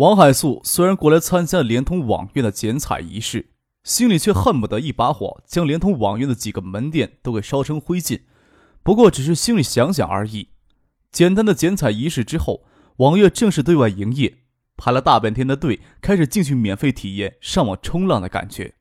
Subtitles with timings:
[0.00, 3.50] 王海素虽然过来参加联通网院的剪彩仪式，
[3.84, 8.22] 心里却恨不得一把火将联通网院的几个门店都给烧成灰烬。
[8.82, 10.48] 不过只是心里想想而已。
[11.12, 12.64] 简单的剪彩仪式之后，
[12.96, 14.38] 网院正式对外营业，
[14.78, 18.72] 排了大半天的队，开始进去免费体验上网冲浪的感觉。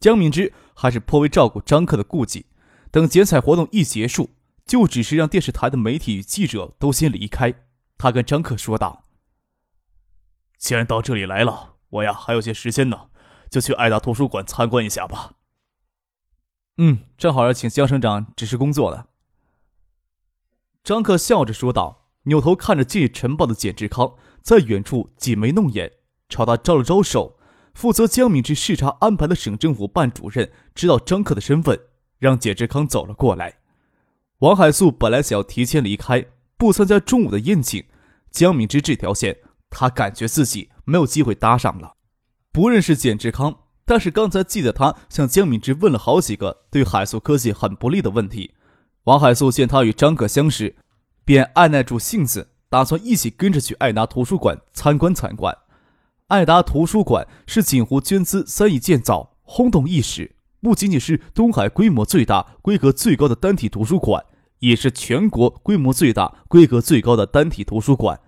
[0.00, 2.46] 江敏之还是颇为照顾张克的顾忌，
[2.90, 4.30] 等剪彩活动一结束，
[4.64, 7.52] 就只是让电视台的媒体与记者都先离开。
[7.98, 9.02] 他跟张克说道。
[10.58, 13.08] 既然到这里来了，我呀还有些时间呢，
[13.50, 15.32] 就去爱达图书馆参观一下吧。
[16.78, 19.08] 嗯，正好要请江省长指示工作了。
[20.82, 25.92] 张克笑着说道，扭头看着《今日晨报》的简志康在远处挤眉弄眼，
[26.28, 27.38] 朝他招了招手。
[27.74, 31.78] 负责江敏之视察安排的省政府办主任知道张克的身份，
[32.18, 33.58] 让简志康走了过来。
[34.38, 36.24] 王海素本来想要提前离开，
[36.56, 37.84] 不参加中午的宴请，
[38.30, 39.36] 江敏之这条线。
[39.78, 41.96] 他感觉自己没有机会搭上了。
[42.50, 48.54] 不认识简志康，但是刚才记得他向江敏之问了好几个对海素科技很不利的问题。
[49.04, 50.76] 王海素见他与张可相识，
[51.26, 55.54] 便按耐住性子，打算一起跟着去爱达图书馆参观参观。
[56.28, 64.24] 爱达图书馆是锦湖捐资三亿建造，轰动一时，不仅仅是东海规模最大、规格最高的单体图书馆，
[64.60, 68.18] 也是全国规模最大、规格最高的单体图书馆。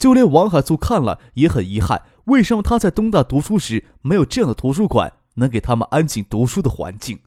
[0.00, 7.20] 就连王海素看了也很遗憾，为什么他在东大读书时没有这样的图书馆，能给他们安静读书的环境？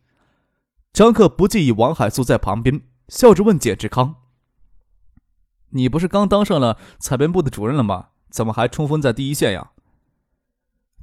[0.91, 4.15] 张克不介意王海素在旁边，笑着问简志康
[5.69, 8.07] ：“你不是刚当上了采编部的主任了吗？
[8.31, 9.69] 怎么还冲锋在第一线呀？”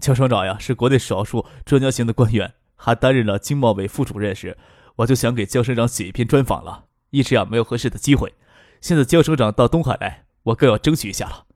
[0.00, 4.58] 江省长呀，是国内少数专家型的官员，还担任了经贸委副主任时，
[4.96, 8.34] 我就想给江省长写一篇专访了，一直呀没有合适的机会。
[8.80, 11.46] 现在江省长到东海来，我更要争取一下了。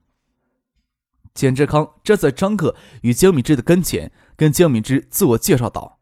[1.35, 5.99] 简志康站在张克与江敏之的跟前，跟江敏之自我介绍道：“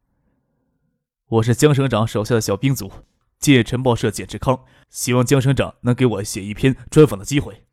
[1.26, 2.92] 我是江省长手下的小兵组，
[3.40, 7.66] 借晨报社简志康，希望江省长能给我写一篇专访的机会。”“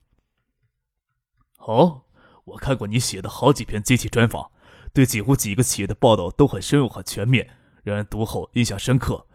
[1.60, 2.04] 哦，
[2.46, 4.50] 我看过你写的好几篇机器专访，
[4.94, 7.46] 对几乎几个企业的报道都很深入、很全面，
[7.82, 9.26] 让人读后印象深刻。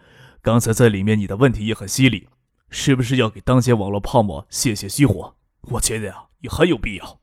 [0.42, 2.28] 刚才在里面你的问题也很犀利，
[2.72, 5.36] 是不是要给当前网络泡沫泄泄虚火？
[5.62, 7.20] 我觉得呀，也很有必要。”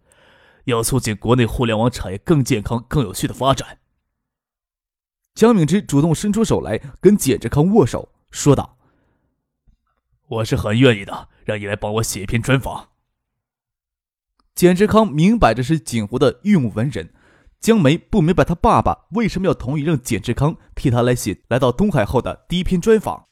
[0.65, 3.79] 要促进国内互联网产业更健康、更有序的发展。
[5.35, 8.77] 江敏之主动伸出手来跟简志康握手，说道
[10.29, 12.91] ：“我是很愿意的，让你来帮我写一篇专访。”
[14.55, 17.15] 简志康明摆着是景湖的御用文人，
[17.59, 23.29] 江梅不明白他爸爸为什么要同意让简志康替他来写来到东海后的第一篇专访。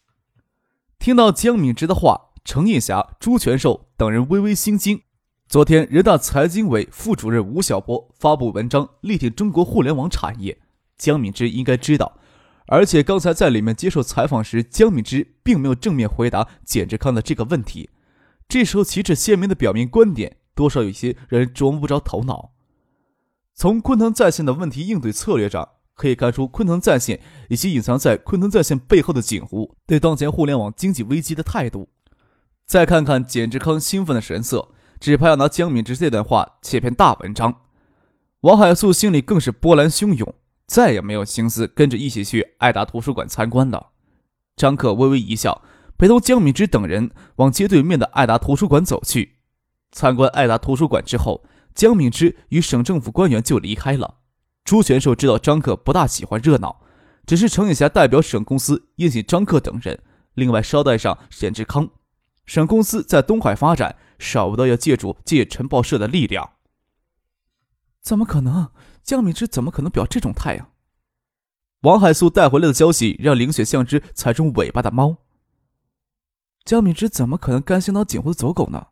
[0.99, 5.03] 听到江敏之的话，程艳霞、朱全寿等人微微心惊。
[5.51, 10.57] 昨天，人大财经委副主任吴晓波发布文章力挺中国互联网产业。
[10.97, 12.21] 江敏之应该知道，
[12.69, 17.91] 而且刚才在里面接受采访时，江敏之并没有正面回答简志康的这个问题。
[18.47, 22.53] 这时候旗帜鲜明的表明观点，多少有些让人琢磨不着头脑。
[23.53, 31.89] 从昆腾在线的问题应对策略上，可以看出昆腾在线以及隐藏在昆腾在线背后的锦湖对当前互联网经济危机的态度。
[32.65, 34.69] 再看看简志康兴奋的神色。
[35.01, 37.63] 只怕要拿江敏之这段话写篇大文章，
[38.43, 40.35] 王海素心里更是波澜汹涌，
[40.67, 43.93] 再也没有心思跟着一起去爱达图书馆参观了。
[44.57, 45.63] 张克微微一笑，
[45.97, 49.39] 陪同江敏之等人往街对面的爱达图书馆走去。
[49.91, 54.17] 参观爱达图书馆之后，江敏之与省政府官员就离开了。
[54.65, 56.83] 朱全寿知道张克不大喜欢热闹，
[57.25, 59.99] 只是程颖霞代表省公司宴请张克等人，
[60.35, 61.89] 另外捎带上沈志康。
[62.45, 63.97] 省公司在东海发展。
[64.21, 66.53] 少不得要借助借晨报社的力量。
[68.01, 68.71] 怎么可能？
[69.03, 70.69] 江敏之怎么可能表这种态呀？
[71.81, 75.17] 王海素带回来的消息让林雪像只踩中尾巴的猫。
[76.65, 78.89] 江敏之怎么可能甘心当警湖的走狗呢？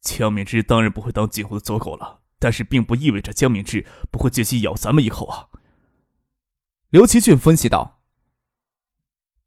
[0.00, 5.48] 江敏之当然不会当警湖的走狗了，但是并不意味着江敏之不会借机咬咱们一口啊。
[6.90, 8.00] 刘奇俊分析道：“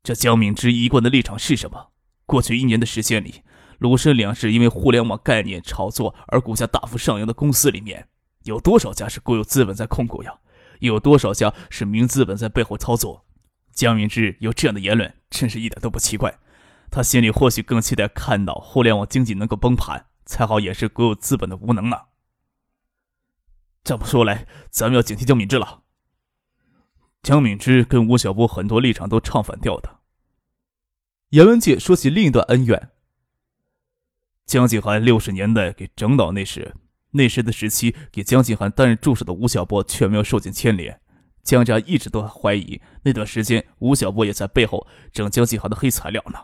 [0.03, 1.92] 这江敏之一贯的立场是什么？
[2.25, 3.44] 过去一年的时间里。”
[3.81, 8.07] 鲁申两是因为互联网概念炒作而股价大幅上扬的公司里面，
[8.43, 10.35] 有多少家是国有资本在控股呀？
[10.81, 13.25] 有多少家是民资本在背后操作？
[13.71, 16.37] 江明之有这样的言论，真是一点都不奇怪。
[16.91, 21.97] 他心里或许更期待看到互联网经济能够崩盘，才好掩饰国有资本的无能呢。
[23.83, 25.81] 这么说来，咱们要警惕江敏之了。
[27.23, 30.01] 江敏之跟吴晓波很多立场都唱反调的。
[31.29, 32.91] 严文界说起另一段恩怨。
[34.51, 36.75] 江静涵六十年代给整倒那时，
[37.12, 41.00] 那时的时期给江静涵担任助手的吴晓波却没有受尽牵连。
[41.42, 46.38] 江家一直都怀疑那段时间吴晓波也在背后整江静涵的黑材料呢。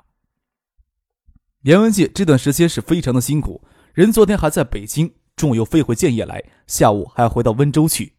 [1.64, 3.62] 严文界这段时间是非常的辛苦，
[3.94, 8.14] 人昨天还在北京，中午又飞回建业来，下午还要回到温州去。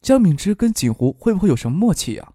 [0.00, 2.32] 江敏之跟锦湖会不会有什么默契呀？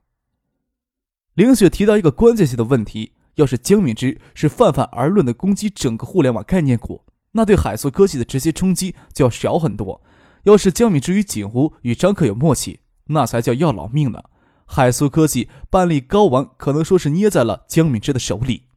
[1.34, 10.02] 凌雪提到一个关键性的问题：要是江敏之是泛泛而论的攻击整个互联网概念股，那对海素科技的直接冲击就要少很多；
[10.44, 14.24] 要是江敏之与景湖与张克有默契，那才叫要老命呢。
[14.66, 18.68] 海素科技半粒睾丸可能说是捏在了江敏之的手里。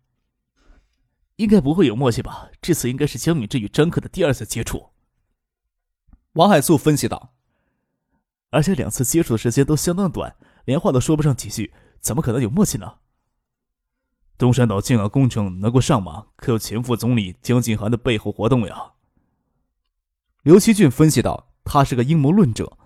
[1.37, 2.49] 应该不会有默契吧？
[2.63, 4.87] 这次应该是江敏之与张克的第二次接触。
[6.33, 7.35] 王海素分析道。
[8.51, 12.95] 而且两次接触的时间都相当短，连话都说不上几句，怎么可能有默契呢？
[14.45, 18.93] 东山岛建港工程能够上马，可有前副总理江景涵的背后活动呀？
[20.43, 22.77] 刘奇俊分析道：“他是个阴谋论者，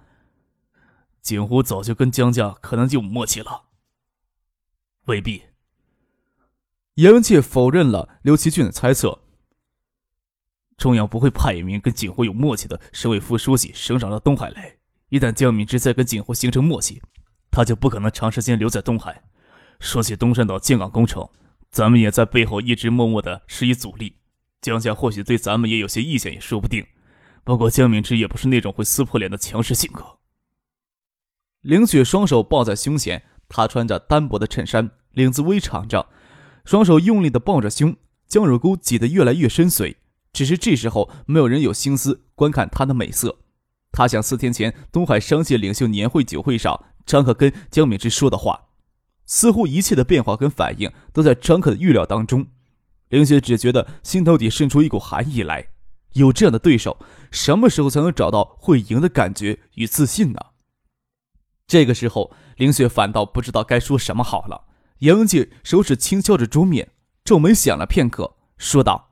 [1.21, 3.65] 景湖早就跟江家可能就有默契了。”
[5.07, 5.43] 未必。
[6.95, 9.19] 严文界否认了刘奇俊的猜测。
[10.77, 14.77] 中央不会派一名跟景湖有默契的省委副书记省长到东海来。
[15.09, 17.03] 一旦江敏之再跟景湖形成默契，
[17.51, 19.25] 他就不可能长时间留在东海。
[19.81, 21.29] 说起东山岛建港工程，
[21.71, 24.17] 咱们也在背后一直默默的施以阻力。
[24.61, 26.85] 江家或许对咱们也有些意见，也说不定。
[27.45, 30.05] 不过江敏之也不是那种会撕破脸的强势性格。
[31.63, 36.09] 凌雪双手抱在胸前，她穿着单薄的衬衫，领子微敞着，
[36.65, 39.97] 双手用力的抱着胸，将乳沟挤得越来越深邃。
[40.33, 43.39] 只是这时候，没有人有心思观看她的美色。
[43.91, 48.68] 他想四天前东海商界领袖年会酒会上，张可跟江敏之说的话，
[49.29, 52.49] 似乎一切的变化跟反应都在张可的预料当中。
[53.11, 55.69] 凌雪只觉得心头底渗出一股寒意来。
[56.15, 56.99] 有这样的对手，
[57.31, 60.41] 什么时候才能找到会赢的感觉与自信呢？
[61.67, 64.65] 这个时候，凌雪反倒不知道该说什么好了。
[65.01, 66.91] 杨文杰手指轻敲着桌面，
[67.23, 69.11] 皱眉想了片刻，说道：“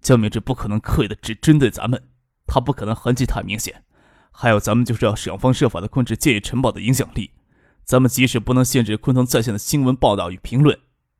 [0.00, 2.08] 江明志不可能刻意的只针对咱们。”
[2.46, 3.84] 他不可能痕迹太明显，
[4.30, 7.30] 还有咱们就是要想方设法的控制建业城堡的影响力。
[7.84, 10.78] 咱们即使不能限制昆腾在线的新闻报道与评论，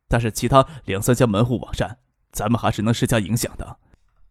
[0.09, 1.99] 但是其他两三家门户网站，
[2.33, 3.77] 咱们还是能施加影响的。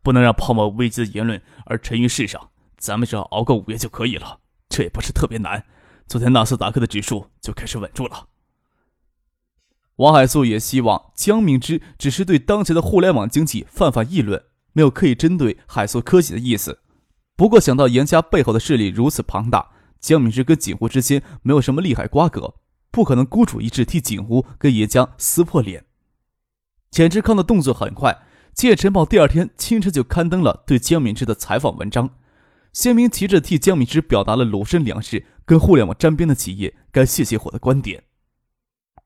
[0.02, 2.50] 不能让泡沫危机的言论而沉于世上。
[2.78, 5.64] 咱们只要熬过五月就可以了，这也不是特别难。
[6.06, 8.28] 昨天纳斯达克的指数就开始稳住了。
[9.98, 14.44] 王海素也希望江明之只是对当前的互联网经济泛泛议论，
[14.74, 16.82] 没有刻意针对海素科技的意思。
[17.38, 19.70] 不过想到严家背后的势力如此庞大，
[20.04, 22.56] 江敏之跟景湖之间没有什么利害瓜葛，
[22.92, 25.86] 不可能孤注一掷替景湖跟严家撕破脸。
[26.92, 28.12] 钱志康的动作很快，
[28.54, 32.10] 《建业晨报》第二天清晨就刊登了对江敏之的采访文章，
[32.74, 38.04] 鲜明旗帜替江敏之表达了鲁深粮食跟互联网沾边的企业该泄泄火的观点。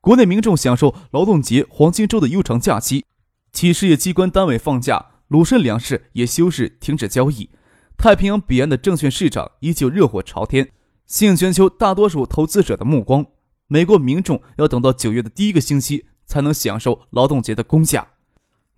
[0.01, 3.05] 国内民众享受劳动节黄金周的悠长假期，
[3.53, 7.51] 企事业机关单位放假，鲁深粮食也休市停止交易。
[7.97, 10.71] 太平洋彼岸的证券市场依旧热火朝天，
[11.07, 13.25] 吸引全球大多数投资者的目光。
[13.67, 18.09] 美国民众要等到九月的第一个星期才能享受劳动节的公假。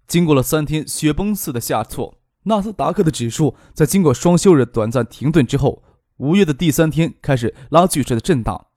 [0.08, 5.84] 经过了三天雪崩似的下挫，纳斯达克的指数在经过双休日短暂停顿之后，
[6.18, 8.68] 五月的第三天开始拉锯式的震荡。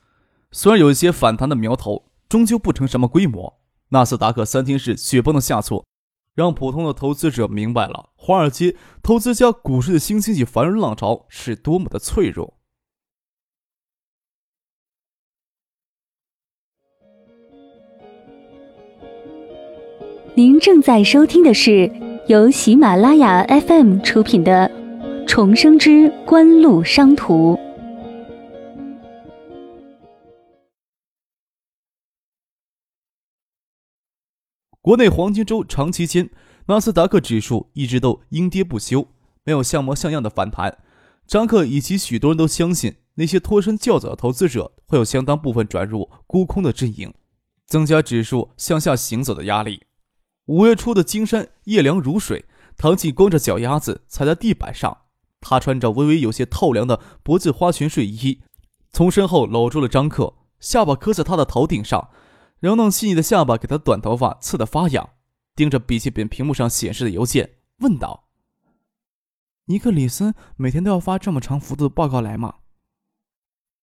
[0.51, 3.61] 虽然有一些反弹的苗头，终究不成什么规模。
[3.91, 5.85] 纳斯达克三天是雪崩的下挫。
[6.35, 12.55] 让普通的投资者明白了华尔街投资家股市的新经济繁荣浪潮是多么的脆弱。
[20.35, 21.93] 您正在收听的是
[22.27, 24.67] 由喜马拉雅 FM 出品的
[25.27, 27.55] 《重生之官路商途》。
[34.81, 36.31] 国内黄金周长期间，
[36.65, 39.07] 纳斯达克指数一直都阴跌不休，
[39.45, 40.79] 没有像模像样的反弹。
[41.27, 47.13] 张克以及许多人都相信，那些脱身较早的投资者会有相当部分转入沽空的阵营，
[47.67, 49.83] 增加指数向下行走的压力。
[50.47, 52.45] 五月初的金山夜凉如水，
[52.77, 55.03] 唐静光着脚丫子踩在地板上，
[55.41, 58.43] 他穿着微微有些透凉的脖子花裙睡衣，
[58.93, 62.11] 从身后搂住了张克，下巴磕在他的头顶上，
[62.59, 65.11] 柔嫩细腻的下巴给他短头发刺得发痒，
[65.55, 68.29] 盯着笔记本屏幕上显示的邮件，问道
[69.67, 72.57] ：“尼克里森每天都要发这么长幅度的报告来吗？”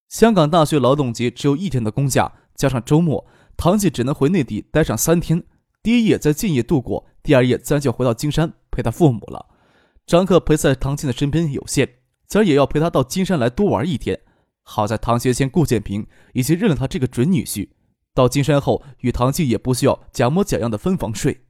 [0.09, 3.25] 香港大学劳动节只有一天的公假，加上周末，
[3.55, 5.45] 唐姐只能回内地待上三天。
[5.81, 9.45] 第一夜在建业度过，第二夜自然就回到金山陪他父母了。
[10.05, 11.87] 张克陪在唐静的身边有限，
[12.27, 14.19] 自然也要陪他到金山来多玩一天。
[14.63, 17.69] 好在唐学谦、顾建平已经认了他这个准女婿，
[18.13, 21.41] 到金山后与唐静也不需要假模假样的分房睡。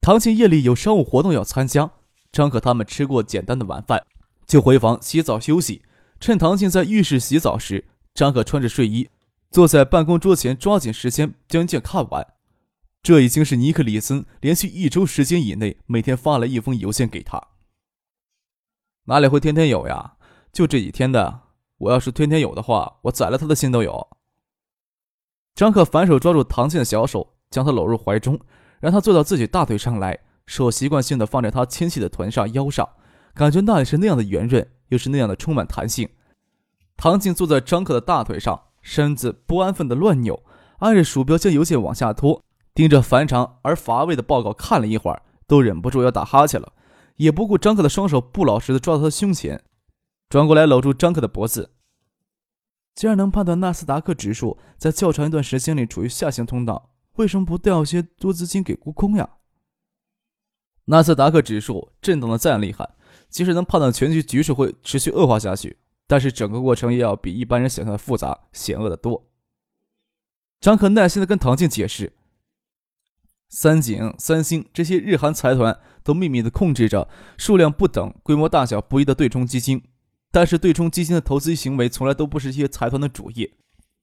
[0.00, 1.90] 唐静夜里有商务活动要参加，
[2.30, 4.04] 张克他们吃过简单的晚饭，
[4.46, 5.82] 就回房洗澡休息。
[6.20, 7.84] 趁唐静在浴室洗澡时，
[8.14, 9.08] 张克穿着睡衣
[9.50, 12.26] 坐在办公桌前，抓紧时间将卷看完。
[13.02, 17.48] 这已经是尼克里森连续一周时间以内每天发了一封邮件给他。
[19.06, 20.14] 哪里会天天有呀？
[20.52, 21.40] 就这几天的。
[21.78, 24.08] 我要是天天有的话，我宰了他的心都有。
[25.56, 28.38] 张克反手抓住唐静的小手，将她搂入怀中，
[28.78, 32.88] 让她坐到自己大腿上来，手习惯性的放在她纤细的臀上、腰上，
[33.34, 36.08] 感觉那里是那样的圆润，又是那样的充满弹性。
[36.96, 40.44] 唐静坐在张克的大腿上，身子不安分的乱扭，
[40.78, 42.44] 按着鼠标将邮件往下拖。
[42.74, 46.72] 盯着繁长而乏味的报告看了一会儿，都忍不住要打哈欠了，
[47.16, 49.62] 也不顾张克的双手不老实的抓到他胸前，
[50.30, 51.72] 转过来搂住张克的脖子。
[52.94, 59.28] 既然能判断纳斯达克指数在较长一段时间里处于下行通道，为什么不调些多资金给沽空呀？
[60.86, 62.88] 纳斯达克指数震动的再厉害，
[63.28, 69.28] 即使能判断全局局势会持续恶化下去，但是整个过程也要比一般人想象的复杂险恶的多。
[70.60, 72.14] 张克耐心的跟唐静解释。
[73.54, 77.06] 三井、三星这些日韩财团都秘密地控制着
[77.36, 79.82] 数量不等、规模大小不一的对冲基金，
[80.30, 83.52] 但是对冲基金的投资行为从来都不是这些财团的主业。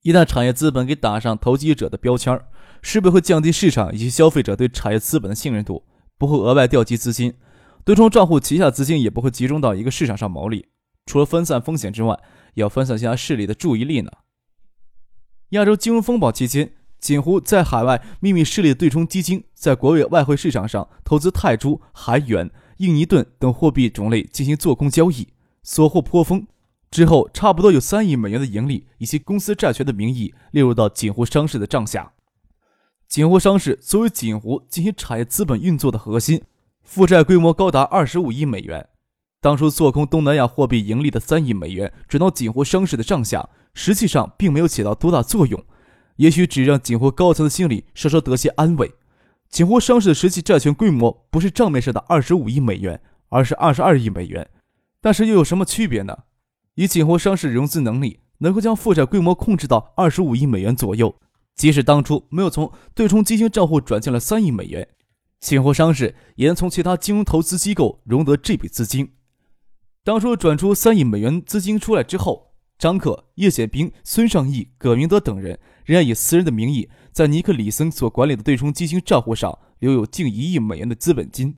[0.04, 2.40] 一旦产业资本给打上投机者的标签，
[2.84, 5.84] 势必会降低市场以及消费者对产业资本的信任度，
[6.20, 7.34] 不会额外调集资金。
[7.84, 10.68] 对冲账户旗下资金也不会集中到一个市场上牟利。
[11.08, 12.20] 除了分散风险之外，
[12.54, 14.12] 也要分散其他势力的注意力呢。
[15.50, 16.74] 亚洲金融风暴期间。
[17.00, 25.30] 锦湖在海外秘密设立对冲基金，在国外外汇市场上投资泰铢、韩元、印尼盾等货币种类进行做空交易，
[25.64, 26.46] 所获颇丰。
[26.92, 32.12] 之后，差不多有三亿美元的盈利以及公司债权的名义列入到锦湖商事的账下。
[33.08, 36.42] 锦湖商事作为锦湖进行产业资本运作的核心，
[36.84, 38.88] 负债规模高达二十五亿美元。
[39.40, 45.64] 当初做空东南亚货币盈利的三亿美元转到锦湖商事的账下，实际上并没有起到多大作用。
[46.20, 48.94] 也许只让锦湖高层的心里稍稍得些安慰。
[49.50, 54.48] 锦湖上市的实际债权规模不是账面上的二十五亿美元，而是二十二亿美元。
[55.02, 56.16] 但是又有什么区别呢？
[56.76, 61.16] 以锦湖上市融资能力，能够将负债规模控制到二十五亿美元左右。
[61.56, 64.88] 即使当初没有从对冲基金账户转进了三亿美元，
[65.40, 69.14] 锦湖商事也能从其他金融投资机构融得这笔资金。
[70.04, 72.49] 当初转出三亿美元资金出来之后，
[72.80, 75.60] 张克、叶显兵、孙尚义、葛明德等人。
[75.86, 81.58] 仍然以私人的名义，在尼克·里森所管理的对冲基金账户上留有近一亿美元的资本金。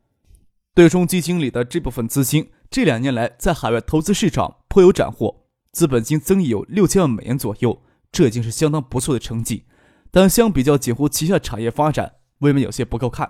[0.73, 9.65] 对冲基金里的这部分资金，这两年来在海外投资市场颇有斩获，资本金增益有六千万美元左右，这已经是相当不错的成绩。
[10.09, 13.29] 但相比较锦湖旗下产业发展，未免有些不够看。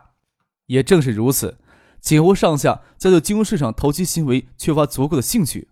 [0.68, 1.58] 也正是如此，
[2.00, 5.70] 锦湖上下在对金融市场投机行为缺乏足够的兴趣。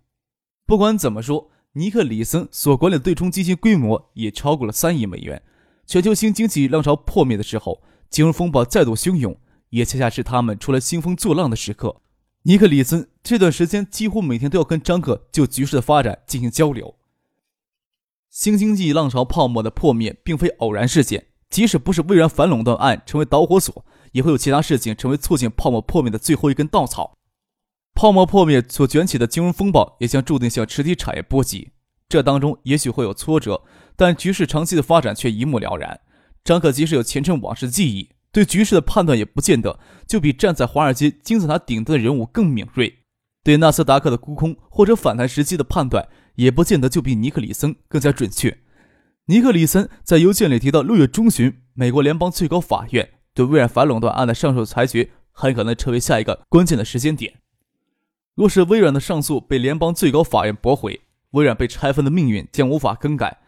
[0.66, 1.52] 不管怎么说。
[1.80, 5.42] 尼克·里森所管理的对冲基金规模也超过了三亿美元。
[5.88, 9.38] 全球新经济浪潮破灭的时候，金融风暴再度汹涌，
[9.70, 12.02] 也恰恰是他们出来兴风作浪的时刻。
[12.42, 16.96] 尼克·里森这段时间几乎每天都要跟张克就局势的发展进行交流。
[18.30, 27.19] 新经济浪潮泡沫的破灭并非偶然事件，即使不是微软反垄断案成为导火索，也会有其他事情成为促进泡沫破灭的最后一根稻草。
[28.00, 31.72] 泡沫破灭所卷起的金融风暴，也将注定向实体产业波及。
[32.08, 33.62] 这当中也许会有挫折，
[33.98, 36.00] 但局势长期的发展却一目了然。
[36.46, 39.78] 张可即使有前尘往事记忆，对局势的判断也不见得
[40.08, 43.00] 就比站在华尔街金字塔顶端的人物更敏锐。
[43.44, 48.60] 对纳斯达克的沽空或者反弹时机的判断，也不见得就比尼克里森更加准确。
[49.26, 57.34] 尼克里森在邮件里提到，六月中旬，美国联邦最高法院对微软反垄断案的上诉裁决，很可能成为下一个关键的时间点。
[58.40, 63.40] 若是微软的上诉被联邦最高法院驳回，微软被拆分的命运将无法更改。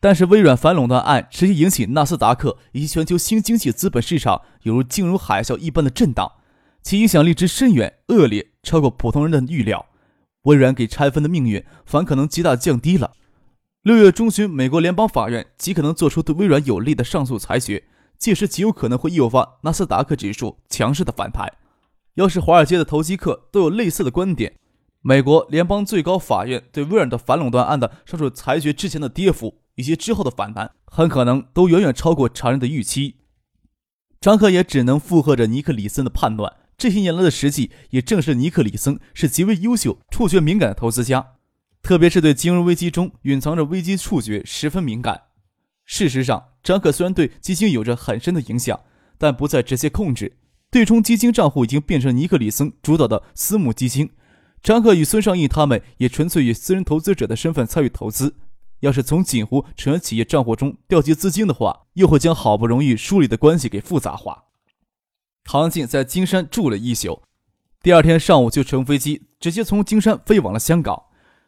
[0.00, 6.32] 但是，微软反垄断案持续引起纳斯达克以及全球新经济资本市场犹如金融海啸一般的震荡，
[6.82, 9.86] 其影响力之深远恶劣，超过普通人的预料。
[10.42, 13.12] 微软给拆分的命运反可能极大降低了。
[13.82, 17.84] 六月中旬，美国联邦法院极可能做出对微软有利的上诉裁决，
[18.18, 21.48] 届时极有可能会诱发纳斯达克指数强势的反弹。
[22.14, 24.54] 要是华尔街的投机客都有类似的观点，
[25.00, 33.16] 美国联邦最高法院对微软的反垄断案的上述裁决之前的跌幅以及之后的反弹，很可能都远远超过常人的预期。
[34.20, 36.56] 张克也只能附和着尼克里森的判断。
[36.76, 41.34] 这些年来的实际也证实尼克里森是极为优秀、触觉敏感的投资家，
[41.82, 45.24] 特别是对金融危机中隐藏着危机触觉十分敏感。
[45.84, 48.80] 事实上，张克虽然对基金有着很深的影响，
[49.18, 50.38] 但不再直接控制。
[50.70, 54.10] 对冲基金账户已经变成尼克里森主导的私募基金，
[54.62, 58.36] 张克与孙尚义他们也纯粹以私人投资者的身份参与投资。
[58.80, 64.44] 要是从锦湖成员企业账户中调集资金的话，又会将好不容易梳理的关系给复杂化。
[65.44, 67.22] 唐静在金山住了一宿，
[67.82, 71.02] 第二天上午就乘飞机直接从金山飞往了香港。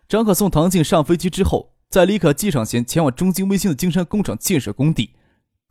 [0.08, 5.14] 张可送唐静上飞机之后，在离开机场前前往中金微星的金山工厂建设工地。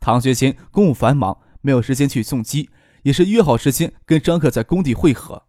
[0.00, 2.70] 唐学谦公务繁忙，没有时间去送机。
[3.02, 5.42] 也是约好时间跟张克在工地会合。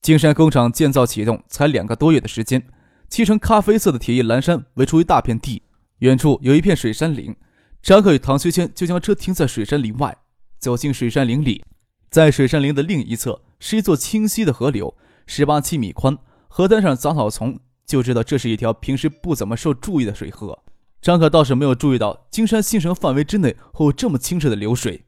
[0.00, 2.66] 金山工厂建造启动才两个多月的时间，
[3.08, 5.62] 漆成咖啡色的铁艺栏山围出一大片地，
[5.98, 7.36] 远处有一片水杉林。
[7.82, 10.16] 张克与唐学谦就将车停在水杉林外，
[10.58, 11.64] 走进水杉林里，
[12.10, 14.94] 在水杉林的另一侧是一座清晰的河流，
[15.26, 16.16] 十八七米宽，
[16.48, 20.62] 河滩上杂草丛，就知道这是一条平时不怎么受注意的水河。
[21.00, 25.04] 张克倒是没有注意到金山新城范围之内会有这么清澈的流水。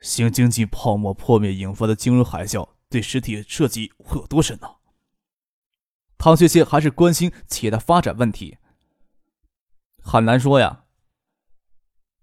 [0.00, 4.68] 新经济泡沫破灭引发的金融海啸，对实体设计会有多深呢？
[6.16, 8.58] 唐学谦还是关心企业的发展问题。
[10.02, 10.84] 很难说呀。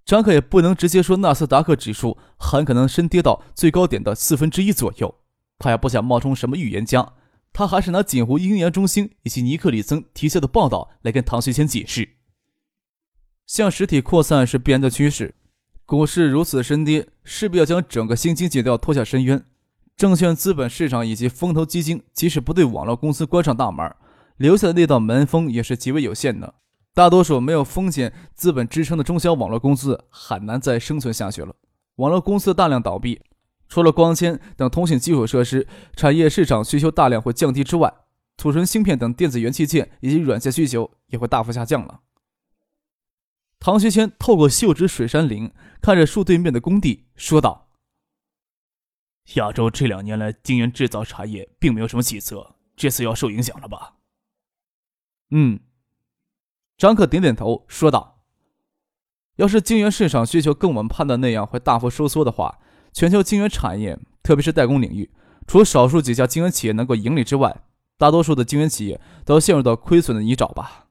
[0.05, 5.21] 张克也不能直接说纳斯达克指数很可能深跌到最高点的四分之一左右。
[5.57, 7.13] 他也不想冒充什么预言家，
[7.51, 12.17] 他还是拿锦湖鹰研中心以及尼克里森提交的报道来跟唐学谦解释。
[13.47, 15.33] 向实体扩散是必然的趋势。
[15.87, 19.45] 股市如此深跌，势必要将整个新经济都要拖下深渊。
[19.95, 23.95] 证券资本市场以及风投基金，即使不对网络公司关上大门，
[24.37, 26.55] 留下的那道门风也是极为有限的。
[26.95, 31.53] 大多数没有风险资本支撑的中小网络公司，很难再生存下去了。
[31.97, 33.21] 网络公司大量倒闭，
[33.69, 37.93] 除了光纤等通信基础设施产业市场需求大量会降低之外，
[38.37, 41.99] 储存芯片等电子元器件以及软件需求也会大幅下降了。
[43.65, 45.51] 唐学谦透过袖指水杉林，
[45.81, 47.71] 看着树对面的工地，说道
[49.37, 53.95] ：“亚洲这两年来晶圆制造产业并没有什么起色，这次要受影响了吧？”
[55.33, 55.61] 嗯，
[56.77, 58.21] 张克点点头，说道
[59.37, 62.59] ：“要是晶圆市场需求跟我们判断那样会大幅收缩的话，
[62.93, 65.09] 全球晶圆产业，特别是代工领域，
[65.47, 67.63] 除少数几家晶圆企业能够盈利之外，
[67.97, 70.83] 大多数的晶圆企业都要陷入到亏损的泥沼吧。”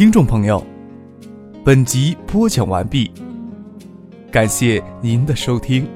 [0.00, 0.64] 听众朋友，
[1.62, 3.10] 本集播讲完毕，
[4.32, 5.86] 感谢您的收听。